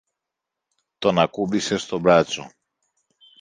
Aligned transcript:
τον 0.97 1.19
ακούμπησε 1.19 1.77
στο 1.77 1.99
μπράτσο 1.99 2.51